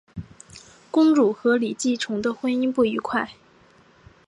[0.89, 3.33] 公主和李继崇的婚姻不愉快。